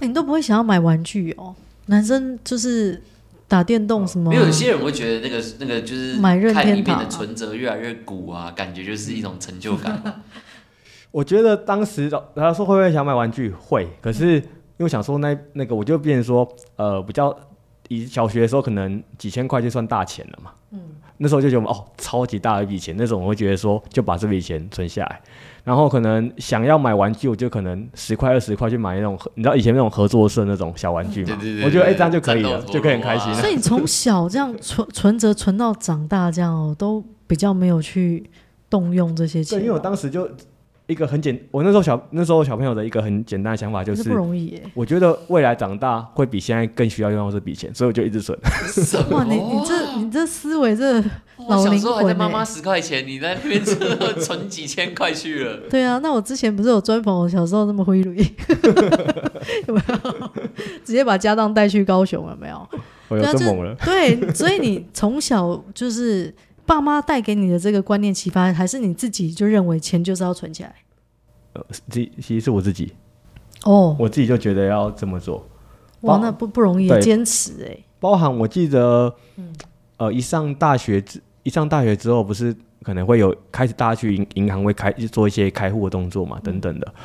[0.00, 1.54] 欸， 你都不会想要买玩具哦？
[1.86, 3.00] 男生就是
[3.46, 4.30] 打电动什么？
[4.30, 10.22] 没有，有些人会觉得那个那个就是买任天堂的存折越来越鼓啊，感觉就是一种成就感。
[11.12, 13.50] 我觉得当时他说会不会想买玩具？
[13.50, 17.34] 会，可是因为想说那那个我就变成说呃比较
[17.88, 20.50] 以小学的时候可能几千块就算大钱了嘛。
[20.70, 20.80] 嗯。
[21.18, 25.18] 那时候就觉得哦，超级大的一笔钱，那种我会觉得说，就把这笔钱存下来，
[25.64, 31.38] 然后可能想要买玩具，我就可能十块二十块去买那种，你知道以前那种合作社那种小玩具嘛？
[31.64, 33.32] 我觉得哎、欸，这样就可以了，就可以很开心。
[33.34, 38.28] 所以你从小这样存存折存到长大，这样哦，都比较没有去
[38.68, 39.58] 动用这些钱。
[39.58, 40.28] 对，因为我当时就。
[40.88, 44.62] 一个很简，我那时候小那时候小朋友的一个很简单的想法就是，不容易耶。
[44.72, 48.38] 我觉得未来长大会比现在更需要用到这笔钱，所以我就一直存。
[49.10, 50.94] 哇，你你这你这思维这
[51.48, 51.78] 老灵魂。
[51.78, 55.56] 小时候还在妈妈十块钱，你在那边存存几千块去了。
[55.68, 58.10] 对啊，那我之前不是有专访我小时候那么挥霍，
[59.66, 60.30] 有没有？
[60.84, 62.68] 直接把家当带去高雄了没有？
[63.08, 63.74] 我有这么猛了。
[63.84, 66.32] 对，所以你从小就是。
[66.66, 70.74] 爸妈带给你的这个观念启发，还是你自己就认为钱就是要存起来？
[71.54, 72.92] 呃，其其实是我自己
[73.64, 75.46] 哦，我自己就觉得要这么做。
[76.02, 77.78] 哇，那不不容易，坚持哎。
[77.98, 79.54] 包含我记得，嗯，
[79.96, 86.86] 呃，一上大学之一上大学之后，不是可能会有开始大家去银银行会开做一些开户的动作嘛，等等的。
[86.98, 87.04] 嗯。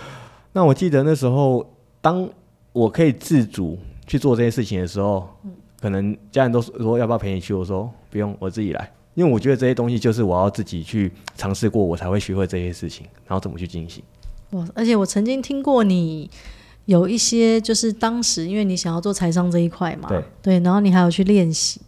[0.51, 1.65] 那我记得那时候，
[2.01, 2.27] 当
[2.73, 8.91] 我可以自主去做这些事情的时候，嗯，可能家人都说要不要陪你去，我说不用，我自己来。
[9.13, 14.03] 因为我觉得这些东西就是我要自己去尝试过，我才会学会这些事情，然后怎么去进行。
[14.51, 14.67] 哇！
[14.73, 16.29] 而且我曾经听过你
[16.85, 21.81] 有一些，就是当时因为你想要做财商这一块嘛，对对，然后你还有去练习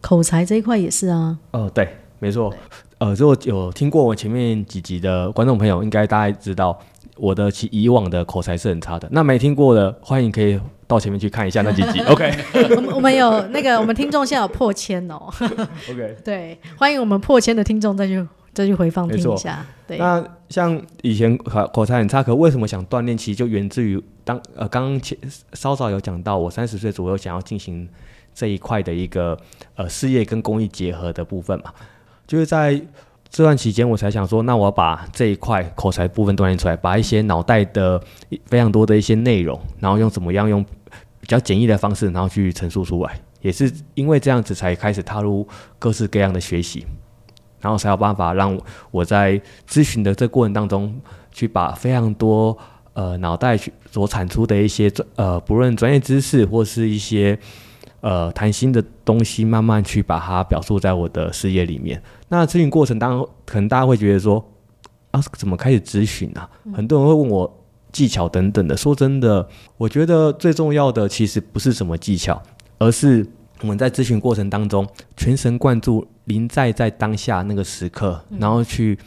[0.00, 1.38] 口才这一块也是啊。
[1.52, 2.54] 哦，对，没错。
[2.98, 6.78] 呃，如果有听过我前面几集的观众朋友，应该大概知道
[7.16, 9.08] 我的其以往的口才是很差的。
[9.10, 10.60] 那没听过的，欢迎可以。
[10.86, 12.30] 到前面去看一下那几集， OK。
[12.52, 15.32] 我们我们有那个我们听众现在有破千哦，
[15.90, 16.16] OK。
[16.22, 19.64] 对，欢迎我们破千的听众再去再去回放听一下。
[19.86, 23.16] 对，那像以前口口才很差，可为什么想锻炼？
[23.16, 25.16] 其实就源自于当呃刚刚前
[25.54, 27.88] 稍早有讲到，我三十岁左右想要进行
[28.34, 29.38] 这一块的一个
[29.76, 31.72] 呃事业跟公益结合的部分嘛，
[32.26, 32.78] 就是在。
[33.34, 38.00] 这段期间，我才想说，那我要把这一块口才部分锻炼出来，把一些脑袋的
[38.46, 40.64] 非常多的一些内容，然后用怎么样用
[41.18, 43.20] 比较简易的方式，然后去陈述出来。
[43.40, 45.44] 也是因为这样子，才开始踏入
[45.80, 46.86] 各式各样的学习，
[47.60, 48.56] 然后才有办法让
[48.92, 50.94] 我在咨询的这过程当中，
[51.32, 52.56] 去把非常多
[52.92, 57.36] 呃脑袋去所产出的一些呃不论专业知识或是一些
[58.04, 62.00] 呃谈心的东西，慢慢去把它表述在我的事业里面。
[62.28, 64.44] 那咨询过程当中，可能大家会觉得说，
[65.10, 66.46] 啊，怎么开始咨询啊？
[66.74, 68.76] 很多人会问我技巧等等的。
[68.76, 72.42] 说真的，我觉得最重要的其实不是什么技巧，
[72.78, 73.26] 而是
[73.62, 74.86] 我们在咨询过程当中
[75.16, 78.98] 全神贯注、临在在当下那个时刻，然后去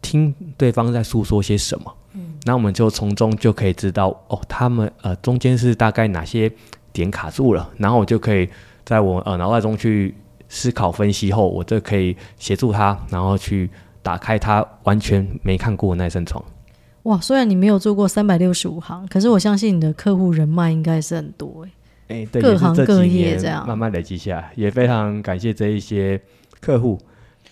[0.00, 1.94] 听对方在诉说些什么。
[2.14, 6.50] 嗯，那我们就从中就可以知道，哦，他们呃中间是大概哪些
[6.92, 8.48] 点卡住了，然后我就可以
[8.84, 10.14] 在我呃脑袋中去。
[10.54, 13.70] 思考分析后，我就可以协助他，然后去
[14.02, 16.44] 打开他完全没看过的那扇窗。
[17.04, 21.66] 哇，虽然你没有做过三百六十五行，可是我相信你的客户人脉应该是很多
[22.08, 22.26] 哎、欸。
[22.26, 26.20] 对，各行各业这样慢慢累积下来，也非常感谢这一些
[26.60, 26.98] 客户。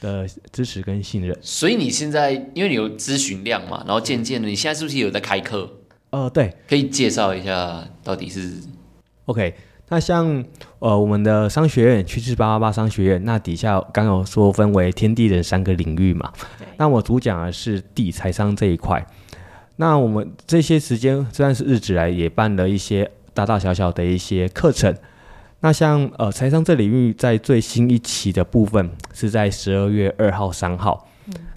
[0.01, 1.37] 的支持跟信任。
[1.41, 5.71] 所以你现在因为你有咨询量嘛，然后渐渐的，你现在是不是有在开课？
[6.11, 8.55] 呃，对，可以介绍一下到底是
[9.31, 9.55] OK。
[9.93, 10.45] 那像
[10.79, 16.33] 呃我们的商学院趋势八八八商学院，那底下刚有说分为天地人三个领域嘛。
[16.77, 19.05] 那我主讲的是地财商这一块。
[19.77, 24.95] 那我们这些时间这段是日子来也办了一些大大小小的一些课程。
[25.61, 31.09] 那像呃财商这领域在最新一期的部分是在十二月二号三号。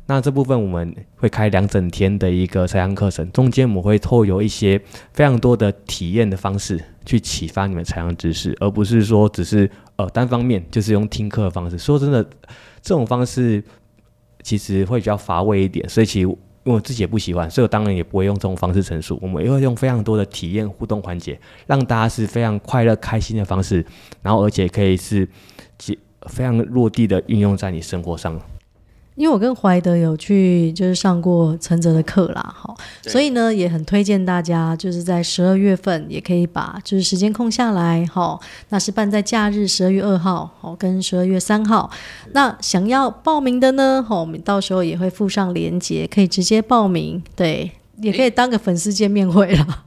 [0.06, 4.80] 那这部分我们会开两整天的一个财商课程，中间我们会透过一些
[5.14, 11.78] 非常多的体验的方式去启发你们财商知识，而不是说只是呃单方面就是用听课的方式。
[11.78, 12.22] 说真的，
[12.82, 13.64] 这种方式
[14.42, 19.18] 其实会比较乏味一点，所以其实因为我自己也不喜欢，所以我当然也不会用这种方式陈述。
[19.22, 23.86] 我们也会用非常多的体验互动环节，让大家是非常快乐开心的方式，
[24.22, 25.26] 然后而且可以是
[26.28, 28.38] 非常落地的运用在你生活上。
[29.16, 41.92] 因为我跟怀德有去就是上过陈哲的课啦，哈，所以呢也很推荐大家就是在十二月份也可以把就是时间空下来，哈，那是办在假日十二月二号，好，跟十二月三号，
[42.32, 47.72] 那想要报名的呢，好，我们到时候也会附上链接，可以直接报名，对，
[48.02, 49.84] 也可以当个粉丝见面会啦。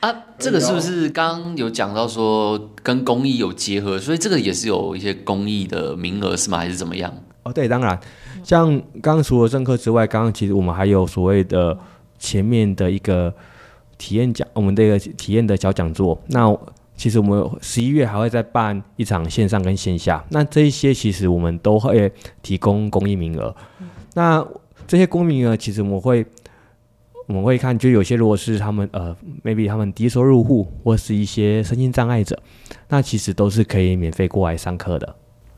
[0.00, 6.58] 啊，这个是不是刚刚有讲到说跟公益有结合，所以这个也是有一些公益的名额是吗？
[6.58, 7.12] 还是怎么样？
[7.42, 7.98] 哦，对，当然。
[8.42, 8.68] 像
[9.02, 11.78] 刚刚除了正课之外，刚刚其实我们还有所谓的
[12.18, 13.32] 前面的一个
[13.96, 16.20] 体验讲，我们这个体验的小讲座。
[16.28, 16.56] 那
[16.96, 20.22] 其实我们十一月还会再办一场线上跟线下。
[20.28, 23.54] 那这一些其实我们都会提供公益名额。
[24.14, 24.46] 那
[24.86, 26.26] 这些公益名额其实我们会
[27.26, 32.38] 我们会看，就有些如果是他们呃，maybe 他们低收入户或是一些身心障碍者，
[32.88, 35.16] 那其实都是可以免费过来上课的。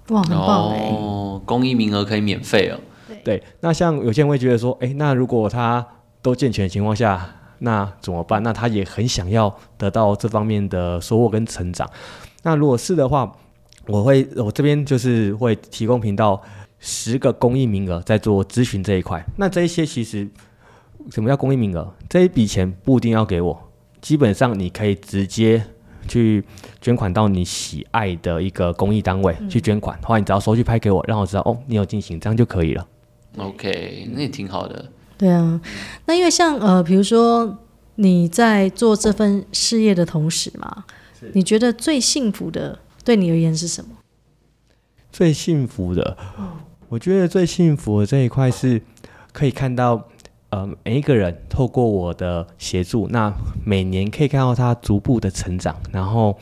[0.08, 1.42] 哇，很棒哦！
[1.46, 2.78] 公益名额可以免费哦。
[3.24, 5.86] 对，那像有些人会觉得说，哎，那如果他
[6.20, 7.24] 都健全的情况下，
[7.60, 8.42] 那怎么办？
[8.42, 11.88] 那他也很想要得到这方面的收获跟成长。
[12.42, 13.30] 那如果是的话，
[13.86, 16.42] 我会我这边就是会提供频道
[16.80, 19.24] 十个公益名额在做咨询这一块。
[19.36, 20.28] 那这一些其实
[21.12, 21.94] 什么叫公益名额？
[22.08, 25.64] 这一笔钱不一定要给我，基本上你可以直接。
[26.08, 26.44] 去
[26.80, 32.86] 捐款到你喜爱的一个公益单位去捐款，后来你只要收据拍给我，让我知道哦，你有进行，这样就可以了。
[33.36, 34.90] OK，那也挺好的。
[35.16, 35.60] 对啊，
[36.06, 37.58] 那因为像呃，比如说
[37.94, 40.84] 你在做这份事业的同时嘛，
[41.32, 43.90] 你觉得最幸福的对你而言是什么？
[45.10, 46.16] 最幸福的，
[46.88, 48.82] 我觉得最幸福的这一块是
[49.32, 50.08] 可以看到。
[50.52, 53.32] 呃，每一个人透过我的协助，那
[53.64, 56.36] 每年可以看到他逐步的成长，然后，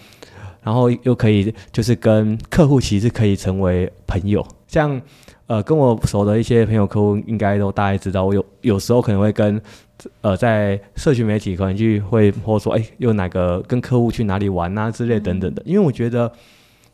[0.64, 4.44] 然后又可以就是跟客户其实可以成为朋友。
[4.66, 5.00] 像
[5.46, 9.62] 呃跟我熟的一些朋友客户，应该都大概知道，我有有时候可能会跟
[10.22, 15.62] 呃在社群媒体可能就会或者说，哎，有哪个跟客户去哪里玩啊之类等等的。
[15.64, 16.32] 因为我觉得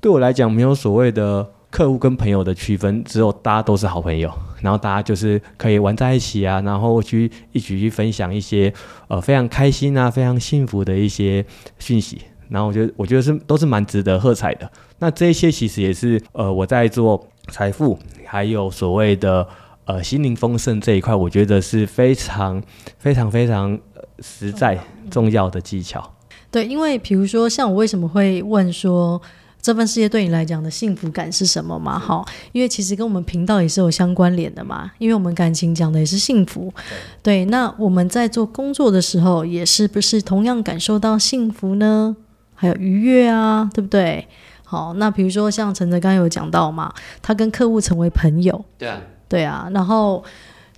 [0.03, 1.49] 对我来讲，没有所谓的。
[1.77, 8.73] 客户跟朋友的区分，只有大家都是好朋友，然后大家就是可以玩在一起啊，然后去一起去分享一些
[9.09, 11.45] 呃非常开心啊、非常幸福的一些
[11.79, 14.67] 讯息，然后我觉得我觉得是都是蛮值得喝彩的。
[15.01, 19.47] 那这些其实也是呃我在做财富还有所谓的
[19.85, 22.63] 呃心灵丰盛这一块，我觉得是非常
[22.97, 23.79] 非常非常
[24.21, 24.79] 实在
[25.11, 26.11] 重要的技巧。
[26.51, 29.21] 对，因为比如说像我为什么会问说。
[29.67, 31.99] 这份事业对你来讲的幸福感是什么嘛？
[31.99, 34.89] 好，因为其实跟我们频道也是有相关联的嘛。
[34.99, 36.73] 因为我们感情讲的也是幸福，
[37.21, 37.45] 对。
[37.47, 42.15] 那我们在做工作的时候，也是不是同样感受到幸福呢？
[42.55, 44.29] 还有愉悦啊，对不对？
[44.63, 50.23] 好，那比如说像陈哲刚刚有讲到嘛，他跟客户成为朋友，对啊，对啊，然后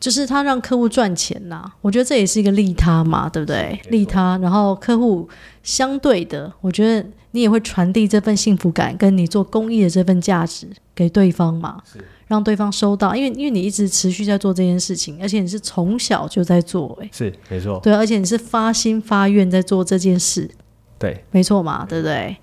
[0.01, 3.79] 就是他让客户赚钱呐，我觉得这也是一个利他嘛，对不对？
[3.91, 5.29] 利他，然后客户
[5.63, 7.07] 相对的，我觉得。
[7.33, 11.83] 你也会传递这份幸福感，跟你做公益的这份价值给对方嘛？
[11.85, 20.51] 是，让对方收到，因为因为你一直持续在做这件事情，而且你是从小就在做，欸，哎，是没错，对，而且你是发心发愿在做这件事，
[20.99, 22.37] 对，没错嘛，对不对？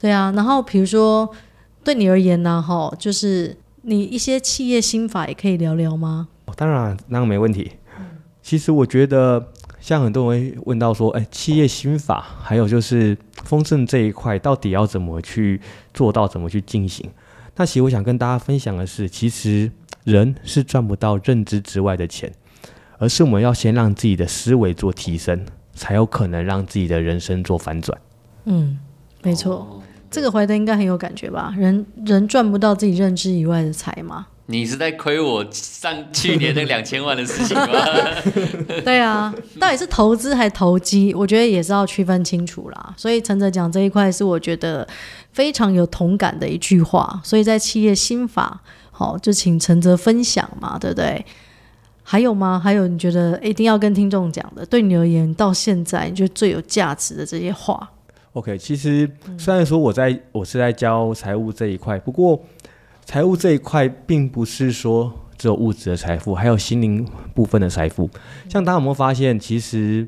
[0.00, 1.28] 对啊，然后比如说
[1.82, 6.28] 对你而言呢，哈，就是你一些企业心法也可以聊聊吗？
[6.44, 7.72] 哦，当然，那个没问题。
[7.98, 8.06] 嗯，
[8.42, 9.48] 其实我觉得。
[9.80, 15.60] 像很多人会问到说，哎，企业心法，还有就是丰盛这一块，到底要怎么去
[15.94, 17.08] 做到，怎么去进行？
[17.56, 19.70] 那其实我想跟大家分享的是，其实
[20.04, 22.32] 人是赚不到认知之外的钱，
[22.98, 27.98] 而是我们要先让自己的思维做提升，才有可能让自己的人生做反转。
[28.44, 28.78] 嗯，
[29.22, 31.54] 没错，这个怀德应该很有感觉吧？
[31.56, 34.26] 人人赚不到自己认知以外的财嘛。
[34.50, 37.68] 你是在亏我上去年那两千万的事情吗？
[38.82, 41.12] 对啊，到底是投资还是投机？
[41.12, 42.94] 我觉得也是要区分清楚啦。
[42.96, 44.88] 所以陈哲讲这一块是我觉得
[45.32, 47.20] 非常有同感的一句话。
[47.22, 48.58] 所以在企业心法，
[48.90, 51.22] 好，就请陈哲分享嘛，对不对？
[52.02, 52.58] 还有吗？
[52.58, 57.86] 还有你觉得一定要跟听众讲的，对你而言到现在你觉得最有价值的这些话
[58.32, 59.06] ？OK，其实
[59.36, 62.42] 虽然说我在我是在教财务这一块，不过。
[63.08, 68.06] 财务这一块，并不是说只有物质的财富，还有心灵部分的财富。
[68.50, 70.06] 像大家有没有发现，其实，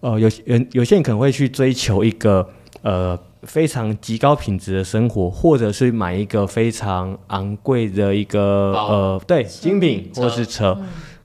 [0.00, 2.48] 呃，有人有些人可能会去追求一个
[2.80, 10.74] 呃非常极高品质的生活，或者是买一个非常昂贵的一个呃对精品或者是车。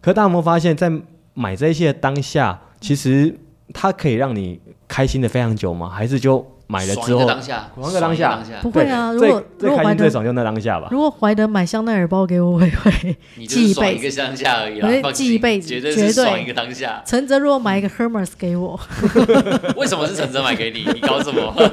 [0.02, 0.92] 可是大家有没有发现，在
[1.34, 3.34] 买这些当下，其实
[3.74, 5.88] 它可以让你开心的非常久吗？
[5.88, 6.46] 还是就？
[6.68, 9.12] 买了之后，当下，爽个当下，不会啊。
[9.12, 10.88] 如果最开心最爽就那当下吧。
[10.92, 14.08] 如果怀德买香奈儿包给我，我也会记一辈子。
[14.08, 17.02] 一个当下而已，我记一辈子，绝对是爽一个当下。
[17.06, 18.80] 陈哲如果买一个 Hermes 给我，
[19.76, 20.88] 为什么是陈哲买给你？
[20.94, 21.54] 你搞什么？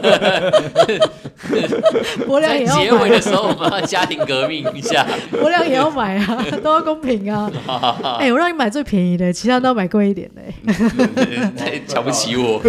[2.27, 2.85] 伯良也要买。
[2.85, 5.07] 结尾的时候，我们要家庭革命一下。
[5.31, 7.51] 伯良也要买啊，都要公平啊。
[8.19, 10.43] 哎，我让你买最便宜的，其他都要买贵一点的。
[11.57, 12.61] 太瞧不起我。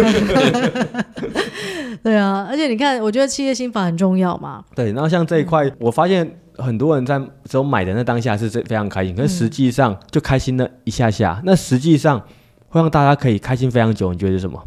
[2.02, 4.64] 对啊，而且你看，我觉得企业心法很重要嘛。
[4.74, 12.20] 对，然后像这一块，嗯、我发现很多人在只有买的那当下是非常开心，可是实际上就开心了一下下，嗯、那实际上
[12.68, 14.12] 会让大家可以开心非常久。
[14.12, 14.62] 你觉得是什么？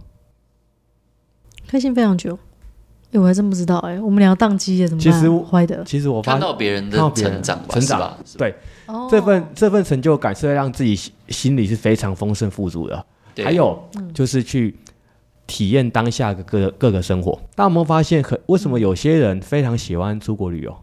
[1.67, 2.37] 开心非常久？
[3.11, 3.99] 哎，我还真不知道哎。
[3.99, 5.13] 我们两个宕机了，怎么办？
[5.13, 5.83] 其实坏的。
[5.83, 8.17] 其实我看到别人的成长，成长吧？
[8.37, 8.55] 对，
[8.85, 10.95] 哦、这份这份成就感是会让自己
[11.29, 13.05] 心里是非常丰盛富足的。
[13.33, 13.77] 对还有
[14.13, 14.75] 就是去。
[15.47, 18.21] 体验当下的各各个生活，大家有没有发现？
[18.21, 20.75] 可为什么有些人非常喜欢出国旅游？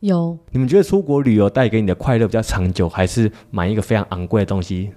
[0.00, 4.90] 有，你们觉得出国旅游带给你的快乐比较长久，还是买一个非常昂贵的东西？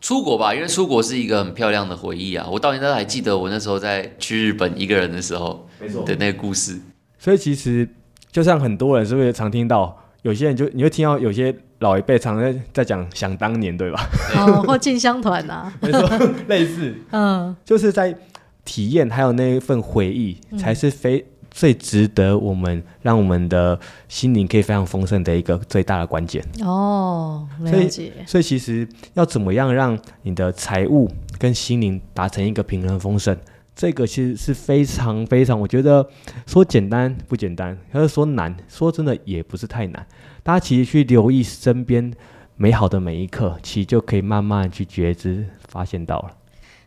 [0.00, 2.46] 出国吧，因为出国是一个很漂亮的回忆啊！
[2.50, 6.80] 我到现在还记得我那时候在去日本一个人的时候，没错的那个故事。
[7.18, 7.88] 所以其实
[8.30, 11.54] 就像很多人是不是常听到，有些人就你会听到有些。
[11.80, 14.08] 老一辈常在在讲想当年，对吧？
[14.36, 16.08] 哦， 或进香团呐，没错，
[16.48, 18.16] 类似，嗯，就是在
[18.64, 26.44] 体验，还有那一份回忆，嗯、才是非最值得我们让我们的心灵可以非常丰盛的一个最大的关键。
[26.62, 27.86] 哦，了解。
[27.86, 33.36] 所以，所以其实要怎么样让你的财务跟心灵达成一个平衡丰盛，
[33.74, 36.06] 这个其实是非常非常，我觉得
[36.46, 40.06] 说简单不简单，要是说难，说真的也不是太难。
[40.46, 42.14] 大家其实去留意身边
[42.54, 46.36] 美好的每一刻，其实就可以慢慢去觉知、发现到了。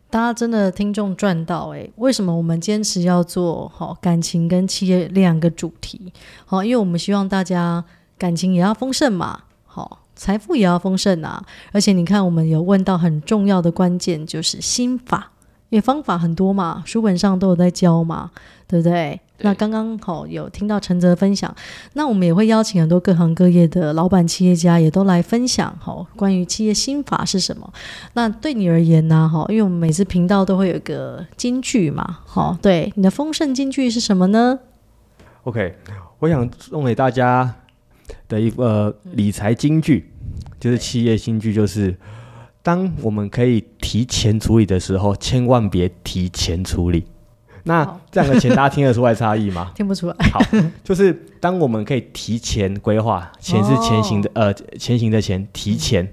[0.09, 1.89] 大家真的听众赚到哎！
[1.97, 6.13] 为什么我们坚持要做好感情跟企业两个主题？
[6.45, 7.83] 好，因为我们希望大家
[8.17, 11.45] 感情也要丰盛嘛，好，财富也要丰盛啊！
[11.73, 15.33] 而且你看，我们有问到很重要的关键，就是心法，
[15.69, 18.32] 因为方法很多嘛，书本上都有在教嘛，
[18.67, 19.19] 对不对？
[19.41, 21.55] 那刚刚好有听到陈泽分享，
[21.93, 27.71] 那我们也会邀请很多各行各业的老板、企业家也都来分享哈，关于企业心法是什么？
[28.13, 29.29] 那对你而言呢？
[29.32, 34.60] 哈，因为我们每次频道都会有一个金句嘛，好，对，你的丰盛金句是什么呢
[35.43, 35.75] ？OK，
[36.19, 37.55] 我想送给大家
[38.27, 40.12] 的一个理财金句，
[40.60, 41.97] 就是企业金句，就是
[42.61, 47.05] 当我们可以提前处理的时候，千万别提前处理。
[47.63, 49.71] 那这两个钱，大家听得出来差异吗？
[49.75, 50.15] 听不出来。
[50.31, 50.41] 好，
[50.83, 56.11] 就是当我们可以提前规划，钱是前行的，哦、呃，前行的钱，提前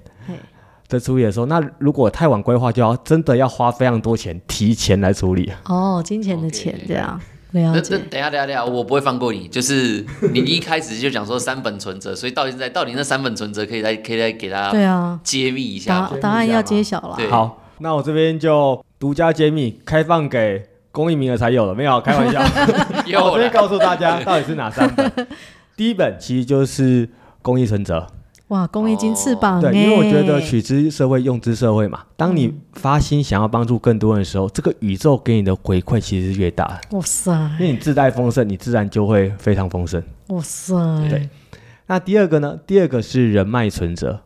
[0.89, 5.51] 的处理的时候，嗯、那如果太晚规划，就要真的要花非常多钱提前来处理。
[5.65, 7.19] 哦，金钱的钱这样。
[7.51, 7.95] 了解。
[7.95, 9.47] 那等一下，等一下，等一下，我不会放过你。
[9.47, 17.15] 就是你一开始就讲说三本存折，所以到现在，到底那三本存折可以再可以再给大家对啊揭秘一下，答案要揭晓了。
[17.17, 20.67] 对好，那我这边就独家揭秘，开放给。
[20.89, 22.41] 公益名额才有了，没有开玩笑。
[23.21, 25.27] 我先告诉大家，到底是哪三本？
[25.75, 27.07] 第一本其实就是
[27.43, 28.07] 公益存折。
[28.49, 29.59] 哇，公益金翅膀！
[29.59, 32.03] 对，因为我觉得取之社会，用之社会嘛。
[32.15, 36.79] 当你发心想要帮助更多人的时候，这个宇宙给你的回馈其实是越大。
[36.91, 37.31] 哇塞！
[37.59, 40.01] 因为你自带丰盛，你自然就会非常丰盛。
[40.27, 40.73] 哇塞！
[41.09, 41.29] 对。
[41.87, 42.57] 那第二个呢？
[42.65, 44.21] 第二个是人脉存折。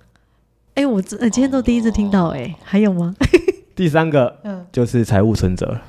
[0.75, 3.15] 哎，我这今天都第一次听到，哎，还有吗？
[3.75, 4.35] 第三个，
[4.71, 5.79] 就是财务存折。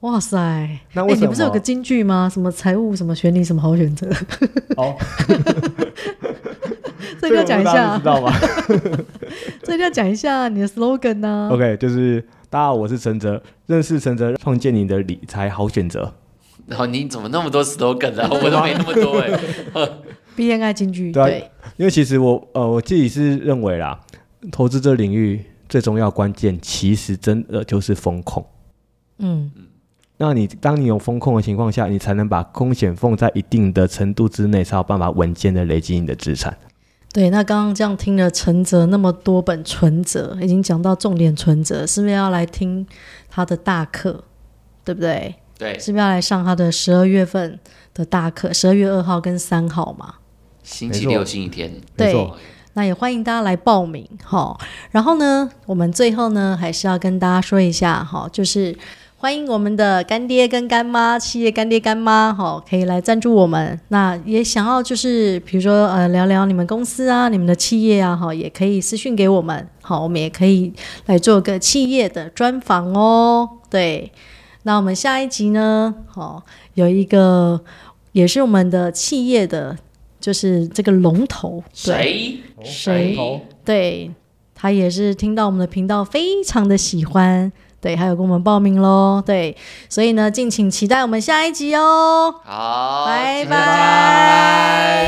[0.00, 0.38] 哇塞！
[0.92, 2.28] 那哎、欸，你不是有个金句吗？
[2.32, 4.06] 什么财务什么选你什么好选择？
[4.76, 4.94] 哦，
[7.24, 8.32] 这个要讲一下，知道吗？
[9.62, 12.20] 这个要讲一下你的 slogan 呢、啊？OK，就是
[12.50, 16.12] 大家好，我是陈哲，认识陈哲，创建你的理财好选择。
[16.66, 18.28] 然后你怎么那么多 slogan 啊？
[18.32, 19.28] 我都没那么多哎、
[19.74, 19.90] 欸。
[20.36, 23.98] BNI 金句对，对，因为其实我呃我自己是认为啦，
[24.50, 28.44] 投资这领域最重要关键其实真的就是风控。
[29.18, 29.50] 嗯，
[30.18, 36.56] 那你当你有风控的情况下，你才能把风险放在一定的程度之内，才有办法稳健的累积你的资产。
[37.14, 42.84] 对，那刚刚这样听了陈泽那么多本存折，已经讲到重点存折，是不是要来听
[43.30, 44.24] 他的大课？
[44.84, 45.32] 对不对？
[45.56, 47.56] 对，是不是要来上他的十二月份
[47.94, 48.52] 的大课？
[48.52, 50.16] 十二月二号跟三号嘛？
[50.64, 51.80] 星期六、星期天。
[51.96, 52.28] 对，
[52.72, 54.58] 那也欢迎大家来报名哈。
[54.90, 58.76] 然后呢，我们最后呢，还是要跟大家说一下哈，就是。
[59.24, 63.80] 欢迎我们的干爹跟干妈，企业干爹干妈，好，可以来赞助我们。
[63.88, 69.66] 那也想要就是，比如说呃，聊聊你们公司啊，你们的企业啊，哈，也可以私讯给我们。
[69.80, 70.70] 好，我们也可以
[71.06, 73.48] 来做个企业的专访哦。
[73.70, 74.12] 对，
[74.64, 76.42] 那我们下一集呢，好，
[76.74, 77.58] 有一个
[78.12, 79.74] 也是我们的企业的，
[80.20, 82.40] 就是这个龙头，谁？
[82.62, 83.16] 谁？
[83.64, 84.10] 对，
[84.54, 87.50] 他也是听到我们的频道，非常的喜欢。
[87.84, 89.54] 对还有跟我们报名喽对
[89.90, 92.34] 所以呢敬请期待我们下一集哦。
[92.46, 93.44] 拜。
[93.44, 95.04] 拜。